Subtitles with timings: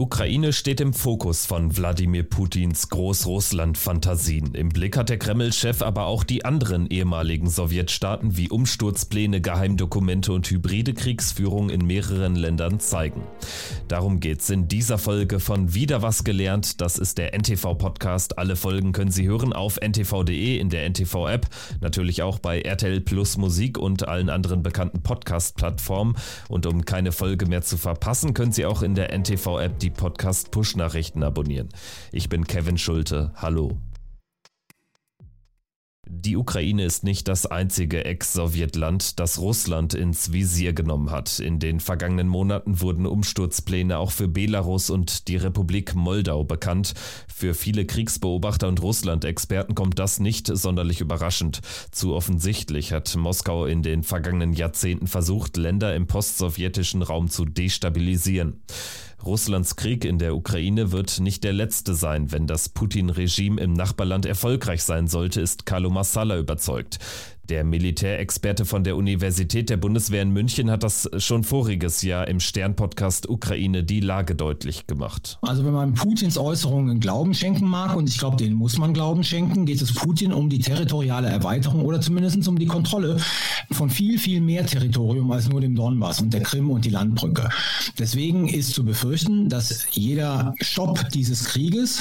[0.00, 4.54] Ukraine steht im Fokus von Wladimir Putins Großrussland-Fantasien.
[4.54, 10.48] Im Blick hat der Kreml-Chef aber auch die anderen ehemaligen Sowjetstaaten, wie Umsturzpläne, Geheimdokumente und
[10.50, 13.24] hybride Kriegsführung in mehreren Ländern zeigen.
[13.88, 16.80] Darum geht's in dieser Folge von Wieder was gelernt.
[16.80, 18.38] Das ist der NTV-Podcast.
[18.38, 21.46] Alle Folgen können Sie hören auf ntv.de in der NTV-App,
[21.82, 26.16] natürlich auch bei RTL Plus Musik und allen anderen bekannten Podcast-Plattformen.
[26.48, 30.00] Und um keine Folge mehr zu verpassen, können Sie auch in der NTV app die
[30.00, 31.68] Podcast-Push-Nachrichten abonnieren.
[32.12, 33.32] Ich bin Kevin Schulte.
[33.34, 33.78] Hallo.
[36.12, 41.38] Die Ukraine ist nicht das einzige Ex-Sowjetland, das Russland ins Visier genommen hat.
[41.38, 46.94] In den vergangenen Monaten wurden Umsturzpläne auch für Belarus und die Republik Moldau bekannt.
[47.32, 51.60] Für viele Kriegsbeobachter und Russland-Experten kommt das nicht sonderlich überraschend.
[51.92, 58.62] Zu offensichtlich hat Moskau in den vergangenen Jahrzehnten versucht, Länder im postsowjetischen Raum zu destabilisieren.
[59.24, 62.32] Russlands Krieg in der Ukraine wird nicht der letzte sein.
[62.32, 66.98] Wenn das Putin-Regime im Nachbarland erfolgreich sein sollte, ist Carlo Massala überzeugt.
[67.50, 72.38] Der Militärexperte von der Universität der Bundeswehr in München hat das schon voriges Jahr im
[72.38, 75.40] Stern-Podcast Ukraine die Lage deutlich gemacht.
[75.42, 79.24] Also wenn man Putins Äußerungen Glauben schenken mag, und ich glaube, denen muss man Glauben
[79.24, 83.16] schenken, geht es Putin um die territoriale Erweiterung oder zumindest um die Kontrolle
[83.72, 87.48] von viel, viel mehr Territorium als nur dem Donbass und der Krim und die Landbrücke.
[87.98, 92.00] Deswegen ist zu befürchten, dass jeder Stopp dieses Krieges,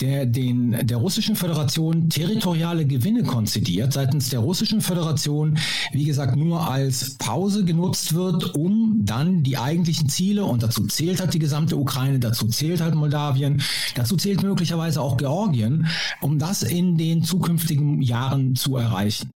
[0.00, 5.58] der den, der russischen Föderation territoriale Gewinne konzidiert, seitens der russischen Föderation,
[5.92, 11.20] wie gesagt, nur als Pause genutzt wird, um dann die eigentlichen Ziele, und dazu zählt
[11.20, 13.62] halt die gesamte Ukraine, dazu zählt halt Moldawien,
[13.94, 15.86] dazu zählt möglicherweise auch Georgien,
[16.20, 19.30] um das in den zukünftigen Jahren zu erreichen.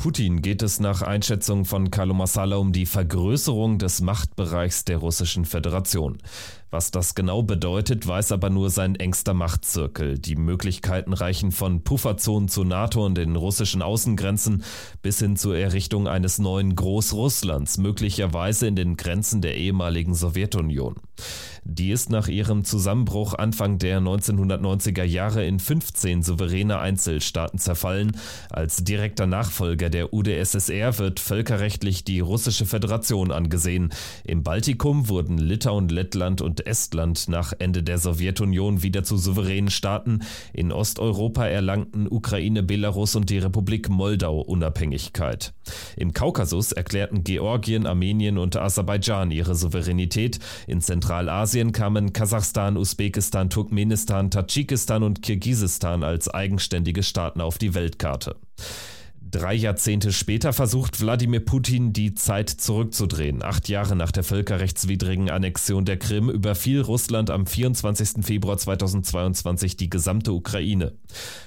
[0.00, 5.44] Putin geht es nach Einschätzung von Carlo Massala um die Vergrößerung des Machtbereichs der Russischen
[5.44, 6.16] Föderation.
[6.70, 10.18] Was das genau bedeutet, weiß aber nur sein engster Machtzirkel.
[10.18, 14.64] Die Möglichkeiten reichen von Pufferzonen zu NATO und den russischen Außengrenzen
[15.02, 20.94] bis hin zur Errichtung eines neuen Großrusslands, möglicherweise in den Grenzen der ehemaligen Sowjetunion.
[21.64, 28.16] Die ist nach ihrem Zusammenbruch Anfang der 1990er Jahre in 15 souveräne Einzelstaaten zerfallen.
[28.50, 33.90] Als direkter Nachfolger der UdSSR wird völkerrechtlich die Russische Föderation angesehen.
[34.24, 40.20] Im Baltikum wurden Litauen, Lettland und Estland nach Ende der Sowjetunion wieder zu souveränen Staaten.
[40.52, 45.52] In Osteuropa erlangten Ukraine, Belarus und die Republik Moldau Unabhängigkeit.
[45.96, 50.38] Im Kaukasus erklärten Georgien, Armenien und Aserbaidschan ihre Souveränität.
[50.66, 58.36] In Zentralasien kamen Kasachstan, Usbekistan, Turkmenistan, Tadschikistan und Kirgisistan als eigenständige Staaten auf die Weltkarte.
[59.30, 63.44] Drei Jahrzehnte später versucht Wladimir Putin, die Zeit zurückzudrehen.
[63.44, 68.24] Acht Jahre nach der völkerrechtswidrigen Annexion der Krim überfiel Russland am 24.
[68.24, 70.94] Februar 2022 die gesamte Ukraine.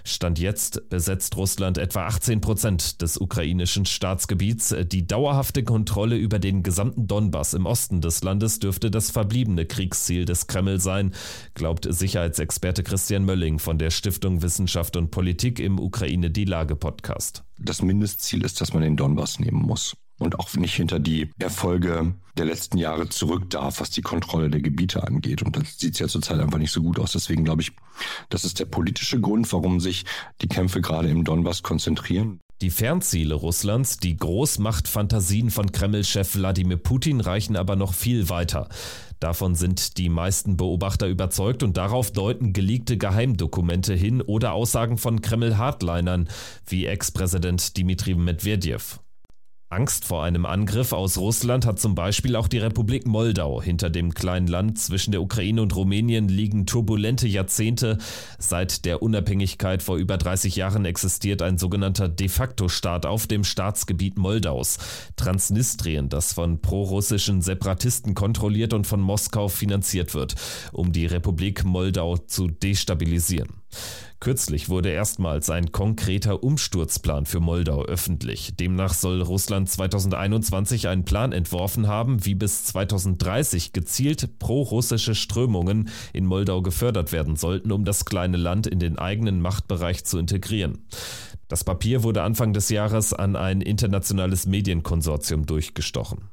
[0.06, 4.74] Stand jetzt besetzt Russland etwa 18 Prozent des ukrainischen Staatsgebiets.
[4.86, 10.24] Die dauerhafte Kontrolle über den gesamten Donbass im Osten des Landes dürfte das verbliebene Kriegsziel
[10.24, 11.12] des Kreml sein,
[11.54, 17.44] glaubt Sicherheitsexperte Christian Mölling von der Stiftung Wissenschaft und Politik im Ukraine Die Lage Podcast
[17.58, 22.16] das Mindestziel ist, dass man den Donbass nehmen muss und auch nicht hinter die Erfolge
[22.38, 25.44] der letzten Jahre zurück darf, was die Kontrolle der Gebiete angeht.
[25.44, 27.12] Und das sieht ja zurzeit einfach nicht so gut aus.
[27.12, 27.72] Deswegen glaube ich,
[28.30, 30.06] das ist der politische Grund, warum sich
[30.42, 32.40] die Kämpfe gerade im Donbass konzentrieren.
[32.62, 38.70] Die Fernziele Russlands, die Großmachtfantasien von Kreml-Chef Wladimir Putin reichen aber noch viel weiter.
[39.20, 45.22] Davon sind die meisten Beobachter überzeugt und darauf deuten geleakte Geheimdokumente hin oder Aussagen von
[45.22, 46.30] Kreml-Hardlinern
[46.68, 49.00] wie Ex-Präsident Dmitri Medvedev.
[49.74, 53.60] Angst vor einem Angriff aus Russland hat zum Beispiel auch die Republik Moldau.
[53.60, 57.98] Hinter dem kleinen Land zwischen der Ukraine und Rumänien liegen turbulente Jahrzehnte.
[58.38, 63.44] Seit der Unabhängigkeit vor über 30 Jahren existiert ein sogenannter de facto Staat auf dem
[63.44, 64.78] Staatsgebiet Moldaus.
[65.16, 70.36] Transnistrien, das von prorussischen Separatisten kontrolliert und von Moskau finanziert wird,
[70.72, 73.63] um die Republik Moldau zu destabilisieren.
[74.20, 78.56] Kürzlich wurde erstmals ein konkreter Umsturzplan für Moldau öffentlich.
[78.56, 86.26] Demnach soll Russland 2021 einen Plan entworfen haben, wie bis 2030 gezielt pro-russische Strömungen in
[86.26, 90.86] Moldau gefördert werden sollten, um das kleine Land in den eigenen Machtbereich zu integrieren.
[91.50, 96.30] Das Papier wurde Anfang des Jahres an ein internationales Medienkonsortium durchgestochen.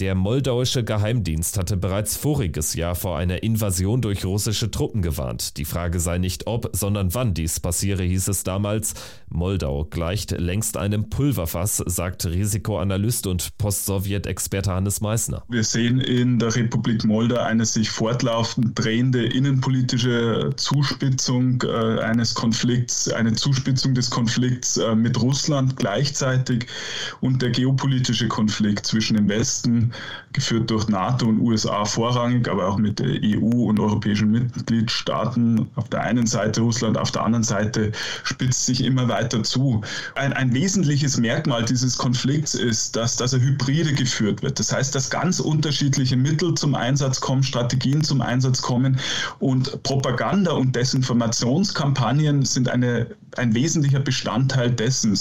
[0.00, 5.56] Der moldauische Geheimdienst hatte bereits voriges Jahr vor einer Invasion durch russische Truppen gewarnt.
[5.56, 8.92] Die Frage sei nicht ob, sondern wann dies passiere, hieß es damals.
[9.30, 15.44] Moldau gleicht längst einem Pulverfass, sagt Risikoanalyst und Post-Sowjet-Experte Hannes Meissner.
[15.48, 23.10] Wir sehen in der Republik Moldau eine sich fortlaufend drehende innenpolitische Zuspitzung äh, eines Konflikts,
[23.10, 26.66] eine Zuspitzung des Konflikts äh, mit Russland gleichzeitig
[27.22, 29.85] und der geopolitische Konflikt zwischen dem Westen
[30.32, 35.66] geführt durch NATO und USA vorrangig, aber auch mit der EU und europäischen Mitgliedstaaten.
[35.76, 37.92] Auf der einen Seite Russland, auf der anderen Seite
[38.22, 39.80] spitzt sich immer weiter zu.
[40.14, 44.58] Ein, ein wesentliches Merkmal dieses Konflikts ist, dass, dass er hybride geführt wird.
[44.58, 48.98] Das heißt, dass ganz unterschiedliche Mittel zum Einsatz kommen, Strategien zum Einsatz kommen
[49.38, 53.06] und Propaganda und Desinformationskampagnen sind eine,
[53.36, 55.18] ein wesentlicher Bestandteil dessen.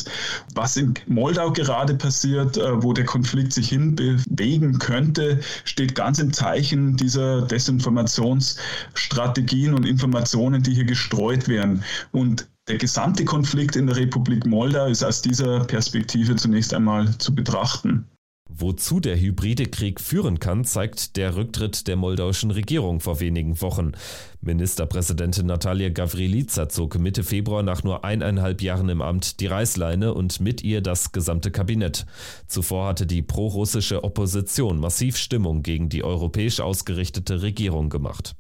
[0.56, 6.20] Was in Moldau gerade passiert, äh, wo der Konflikt sich hinbewegt, bewegen könnte, steht ganz
[6.20, 11.84] im Zeichen dieser Desinformationsstrategien und Informationen, die hier gestreut werden.
[12.12, 17.36] Und der gesamte Konflikt in der Republik Moldau ist aus dieser Perspektive zunächst einmal zu
[17.36, 18.08] betrachten.
[18.48, 23.94] Wozu der hybride Krieg führen kann, zeigt der Rücktritt der moldauischen Regierung vor wenigen Wochen.
[24.40, 30.40] Ministerpräsidentin Natalia Gavrilica zog Mitte Februar nach nur eineinhalb Jahren im Amt die Reißleine und
[30.40, 32.06] mit ihr das gesamte Kabinett.
[32.48, 38.36] Zuvor hatte die prorussische Opposition massiv Stimmung gegen die europäisch ausgerichtete Regierung gemacht.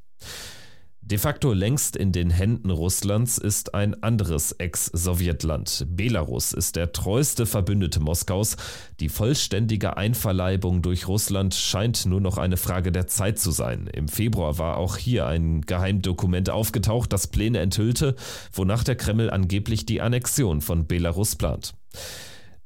[1.07, 5.85] De facto längst in den Händen Russlands ist ein anderes Ex-Sowjetland.
[5.87, 8.57] Belarus ist der treueste Verbündete Moskaus.
[8.99, 13.85] Die vollständige Einverleibung durch Russland scheint nur noch eine Frage der Zeit zu sein.
[13.85, 18.15] Im Februar war auch hier ein Geheimdokument aufgetaucht, das Pläne enthüllte,
[18.51, 21.75] wonach der Kreml angeblich die Annexion von Belarus plant.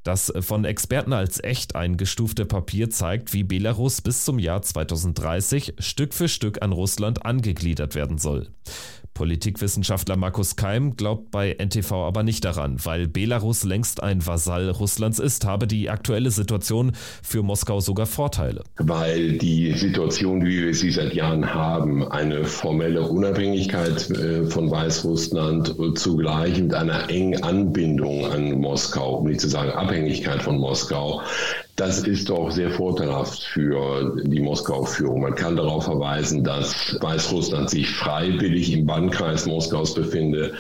[0.04, 6.14] Das von Experten als echt eingestufte Papier zeigt, wie Belarus bis zum Jahr 2030 Stück
[6.14, 8.50] für Stück an Russland angegliedert werden soll.
[9.20, 15.20] Politikwissenschaftler Markus Keim glaubt bei NTV aber nicht daran, weil Belarus längst ein Vasall Russlands
[15.20, 18.64] ist, habe die aktuelle Situation für Moskau sogar Vorteile.
[18.78, 25.76] Weil die Situation, wie wir sie seit Jahren haben, eine formelle Unabhängigkeit äh, von Weißrussland
[25.96, 31.22] zugleich mit einer engen Anbindung an Moskau, um nicht zu sagen Abhängigkeit von Moskau,
[31.80, 35.22] das ist doch sehr vorteilhaft für die Moskau-Führung.
[35.22, 40.54] Man kann darauf verweisen, dass Weißrussland sich freiwillig im Bannkreis Moskaus befinde.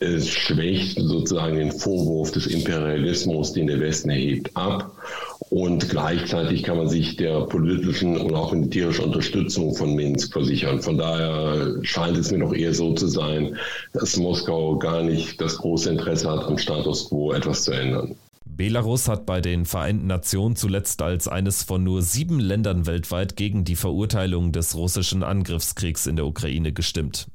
[0.00, 4.92] Es schwächt sozusagen den Vorwurf des Imperialismus, den der Westen erhebt, ab.
[5.48, 10.82] Und gleichzeitig kann man sich der politischen und auch militärischen Unterstützung von Minsk versichern.
[10.82, 13.56] Von daher scheint es mir doch eher so zu sein,
[13.94, 18.14] dass Moskau gar nicht das große Interesse hat, am Status quo etwas zu ändern.
[18.58, 23.62] Belarus hat bei den Vereinten Nationen zuletzt als eines von nur sieben Ländern weltweit gegen
[23.62, 27.28] die Verurteilung des russischen Angriffskriegs in der Ukraine gestimmt.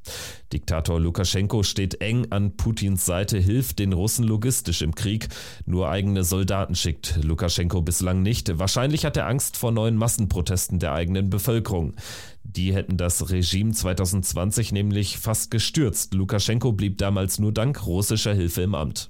[0.52, 5.30] Diktator Lukaschenko steht eng an Putins Seite, hilft den Russen logistisch im Krieg.
[5.66, 8.60] Nur eigene Soldaten schickt Lukaschenko bislang nicht.
[8.60, 11.96] Wahrscheinlich hat er Angst vor neuen Massenprotesten der eigenen Bevölkerung.
[12.44, 16.16] Die hätten das Regime 2020 nämlich fast gestürzt.
[16.16, 19.10] Lukaschenko blieb damals nur dank russischer Hilfe im Amt.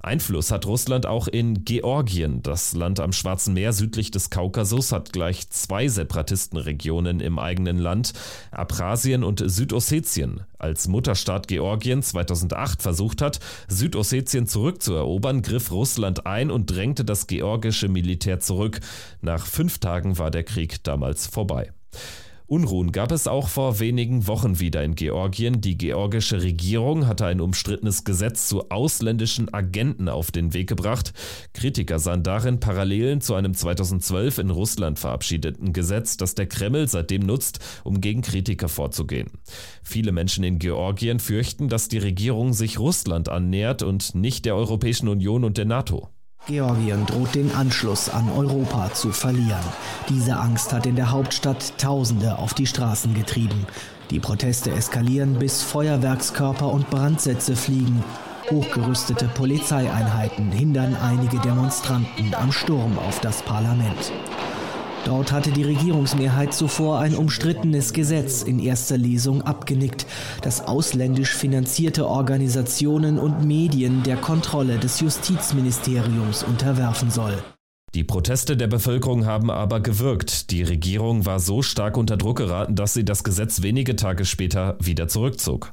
[0.00, 2.42] Einfluss hat Russland auch in Georgien.
[2.42, 8.12] Das Land am Schwarzen Meer südlich des Kaukasus hat gleich zwei Separatistenregionen im eigenen Land,
[8.50, 10.42] Abchasien und Südossetien.
[10.58, 17.88] Als Mutterstaat Georgien 2008 versucht hat, Südossetien zurückzuerobern, griff Russland ein und drängte das georgische
[17.88, 18.80] Militär zurück.
[19.20, 21.72] Nach fünf Tagen war der Krieg damals vorbei.
[22.48, 25.60] Unruhen gab es auch vor wenigen Wochen wieder in Georgien.
[25.60, 31.12] Die georgische Regierung hatte ein umstrittenes Gesetz zu ausländischen Agenten auf den Weg gebracht.
[31.52, 37.26] Kritiker sahen darin Parallelen zu einem 2012 in Russland verabschiedeten Gesetz, das der Kreml seitdem
[37.26, 39.28] nutzt, um gegen Kritiker vorzugehen.
[39.82, 45.08] Viele Menschen in Georgien fürchten, dass die Regierung sich Russland annähert und nicht der Europäischen
[45.08, 46.08] Union und der NATO.
[46.48, 49.60] Georgien droht den Anschluss an Europa zu verlieren.
[50.08, 53.66] Diese Angst hat in der Hauptstadt Tausende auf die Straßen getrieben.
[54.10, 58.02] Die Proteste eskalieren, bis Feuerwerkskörper und Brandsätze fliegen.
[58.50, 64.10] Hochgerüstete Polizeieinheiten hindern einige Demonstranten am Sturm auf das Parlament.
[65.08, 70.04] Dort hatte die Regierungsmehrheit zuvor ein umstrittenes Gesetz in erster Lesung abgenickt,
[70.42, 77.42] das ausländisch finanzierte Organisationen und Medien der Kontrolle des Justizministeriums unterwerfen soll.
[77.94, 80.50] Die Proteste der Bevölkerung haben aber gewirkt.
[80.50, 84.76] Die Regierung war so stark unter Druck geraten, dass sie das Gesetz wenige Tage später
[84.78, 85.72] wieder zurückzog.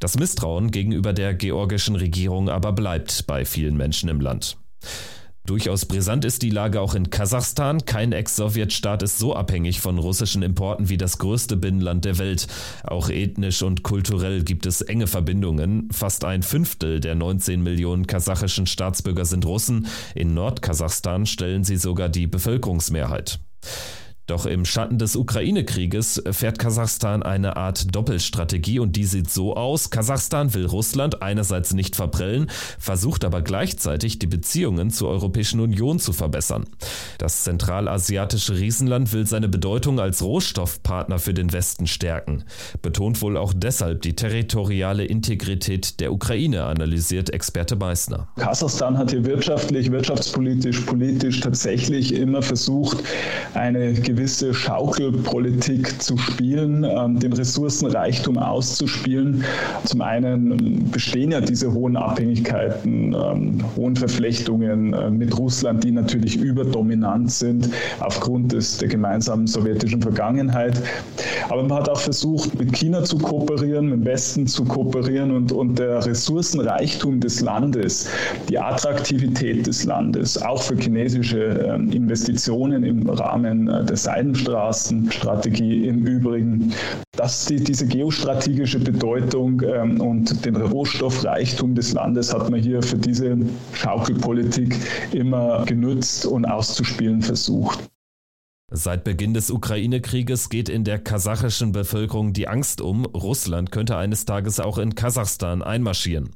[0.00, 4.56] Das Misstrauen gegenüber der georgischen Regierung aber bleibt bei vielen Menschen im Land.
[5.44, 7.84] Durchaus brisant ist die Lage auch in Kasachstan.
[7.84, 12.46] Kein Ex-Sowjetstaat ist so abhängig von russischen Importen wie das größte Binnenland der Welt.
[12.84, 15.88] Auch ethnisch und kulturell gibt es enge Verbindungen.
[15.90, 19.88] Fast ein Fünftel der 19 Millionen kasachischen Staatsbürger sind Russen.
[20.14, 23.40] In Nordkasachstan stellen sie sogar die Bevölkerungsmehrheit.
[24.32, 29.90] Doch im Schatten des Ukraine-Krieges fährt Kasachstan eine Art Doppelstrategie und die sieht so aus.
[29.90, 32.46] Kasachstan will Russland einerseits nicht verprellen,
[32.78, 36.64] versucht aber gleichzeitig die Beziehungen zur Europäischen Union zu verbessern.
[37.18, 42.44] Das zentralasiatische Riesenland will seine Bedeutung als Rohstoffpartner für den Westen stärken.
[42.80, 48.28] Betont wohl auch deshalb die territoriale Integrität der Ukraine, analysiert Experte Meissner.
[48.38, 53.04] Kasachstan hat hier wirtschaftlich, wirtschaftspolitisch, politisch tatsächlich immer versucht,
[53.52, 59.44] eine gewisse Schaukelpolitik zu spielen, ähm, den Ressourcenreichtum auszuspielen.
[59.84, 66.36] Zum einen bestehen ja diese hohen Abhängigkeiten, ähm, hohen Verflechtungen äh, mit Russland, die natürlich
[66.36, 67.68] überdominant sind
[68.00, 70.80] aufgrund des, der gemeinsamen sowjetischen Vergangenheit.
[71.48, 75.52] Aber man hat auch versucht, mit China zu kooperieren, mit dem Westen zu kooperieren und,
[75.52, 78.08] und der Ressourcenreichtum des Landes,
[78.48, 86.06] die Attraktivität des Landes, auch für chinesische ähm, Investitionen im Rahmen äh, des Seidenstraßenstrategie im
[86.06, 86.72] Übrigen,
[87.16, 92.98] dass die, diese geostrategische Bedeutung ähm, und den Rohstoffreichtum des Landes hat man hier für
[92.98, 93.36] diese
[93.72, 94.76] Schaukelpolitik
[95.12, 97.78] immer genützt und auszuspielen versucht.
[98.74, 104.24] Seit Beginn des Ukraine-Krieges geht in der kasachischen Bevölkerung die Angst um, Russland könnte eines
[104.24, 106.30] Tages auch in Kasachstan einmarschieren.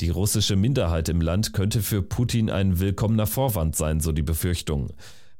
[0.00, 4.94] Die russische Minderheit im Land könnte für Putin ein willkommener Vorwand sein, so die Befürchtung.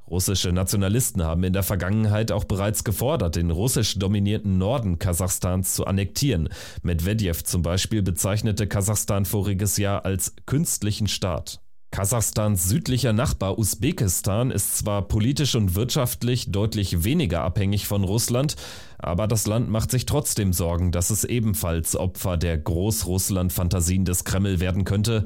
[0.08, 5.87] Russische Nationalisten haben in der Vergangenheit auch bereits gefordert, den russisch dominierten Norden Kasachstans zu
[5.87, 6.50] annektieren.
[6.82, 11.61] Medvedev zum Beispiel bezeichnete Kasachstan voriges Jahr als künstlichen Staat.
[11.94, 18.56] Kasachstans südlicher Nachbar Usbekistan ist zwar politisch und wirtschaftlich deutlich weniger abhängig von Russland,
[18.99, 24.58] aber das Land macht sich trotzdem Sorgen, dass es ebenfalls Opfer der Großrussland-Fantasien des Kreml
[24.58, 25.25] werden könnte.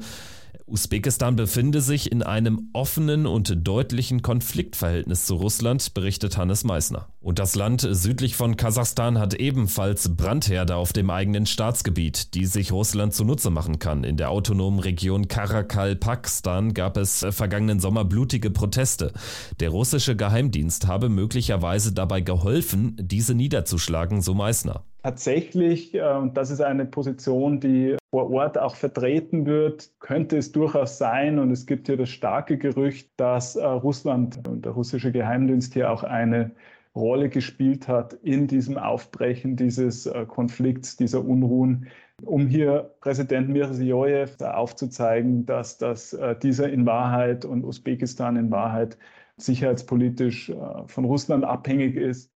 [0.69, 7.07] Usbekistan befinde sich in einem offenen und deutlichen Konfliktverhältnis zu Russland, berichtet Hannes Meissner.
[7.21, 12.71] Und das Land südlich von Kasachstan hat ebenfalls Brandherde auf dem eigenen Staatsgebiet, die sich
[12.71, 14.03] Russland zunutze machen kann.
[14.03, 19.11] In der autonomen Region Karakal, Pakistan, gab es vergangenen Sommer blutige Proteste.
[19.59, 24.83] Der russische Geheimdienst habe möglicherweise dabei geholfen, diese niederzuschlagen, so Meissner.
[25.03, 30.51] Tatsächlich, äh, und das ist eine Position, die vor Ort auch vertreten wird, könnte es
[30.51, 35.11] durchaus sein, und es gibt hier das starke Gerücht, dass äh, Russland und der russische
[35.11, 36.51] Geheimdienst hier auch eine
[36.95, 41.87] Rolle gespielt hat in diesem Aufbrechen dieses äh, Konflikts, dieser Unruhen,
[42.23, 48.97] um hier Präsident Mirziyoyev aufzuzeigen, dass, dass dieser in Wahrheit und Usbekistan in Wahrheit
[49.37, 50.51] sicherheitspolitisch
[50.87, 52.29] von Russland abhängig ist.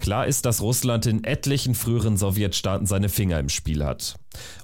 [0.00, 4.14] Klar ist, dass Russland in etlichen früheren Sowjetstaaten seine Finger im Spiel hat.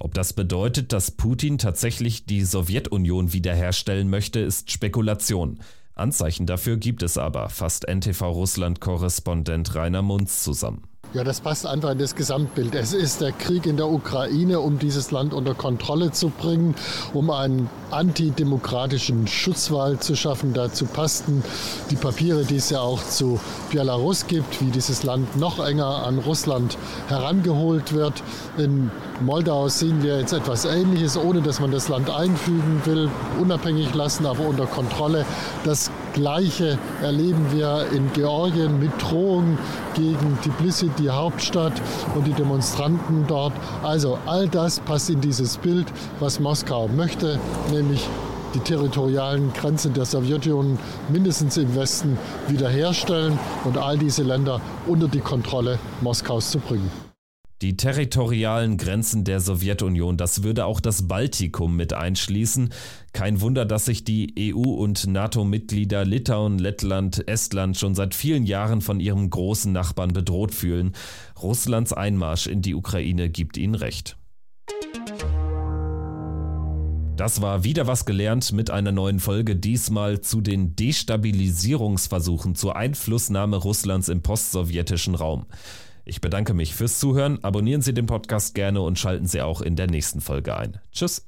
[0.01, 5.61] Ob das bedeutet, dass Putin tatsächlich die Sowjetunion wiederherstellen möchte, ist Spekulation.
[5.95, 10.85] Anzeichen dafür gibt es aber, fasst NTV Russland-Korrespondent Rainer Munz zusammen.
[11.15, 12.75] Ja, das passt einfach in das Gesamtbild.
[12.75, 16.75] Es ist der Krieg in der Ukraine, um dieses Land unter Kontrolle zu bringen,
[17.15, 20.53] um einen antidemokratischen Schutzwall zu schaffen.
[20.53, 21.43] Dazu passten
[21.91, 23.39] die Papiere, die es ja auch zu
[23.73, 26.77] Belarus gibt, wie dieses Land noch enger an Russland
[27.09, 28.23] herangeholt wird.
[28.59, 33.09] In Moldau sehen wir jetzt etwas Ähnliches, ohne dass man das Land einfügen will,
[33.41, 35.25] unabhängig lassen, aber unter Kontrolle.
[35.65, 39.59] Das Gleiche erleben wir in Georgien mit Drohungen
[39.95, 41.75] gegen Tbilisi, die Hauptstadt
[42.15, 43.53] und die Demonstranten dort.
[43.83, 45.87] Also all das passt in dieses Bild,
[46.21, 47.39] was Moskau möchte,
[47.71, 48.07] nämlich
[48.55, 52.17] die territorialen Grenzen der Sowjetunion mindestens im Westen
[52.49, 57.06] wiederherstellen und all diese Länder unter die Kontrolle Moskaus zu bringen.
[57.63, 62.69] Die territorialen Grenzen der Sowjetunion, das würde auch das Baltikum mit einschließen.
[63.15, 68.83] Kein Wunder, dass sich die EU- und NATO-Mitglieder Litauen, Lettland, Estland schon seit vielen Jahren
[68.83, 70.93] von ihrem großen Nachbarn bedroht fühlen.
[71.43, 74.19] Russlands Einmarsch in die Ukraine gibt ihnen recht.
[77.17, 83.57] Das war wieder was gelernt mit einer neuen Folge, diesmal zu den Destabilisierungsversuchen zur Einflussnahme
[83.57, 85.47] Russlands im postsowjetischen Raum.
[86.09, 89.75] Ich bedanke mich fürs Zuhören, abonnieren Sie den Podcast gerne und schalten Sie auch in
[89.75, 90.79] der nächsten Folge ein.
[90.93, 91.27] Tschüss.